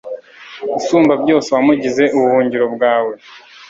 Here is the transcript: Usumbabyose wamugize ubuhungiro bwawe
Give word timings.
Usumbabyose 0.77 1.47
wamugize 1.55 2.03
ubuhungiro 2.15 2.65
bwawe 2.75 3.13